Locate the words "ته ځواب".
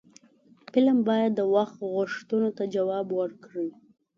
2.57-3.07